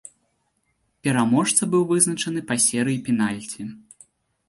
[1.09, 3.73] Пераможца быў вызначаны па серыі пенальці.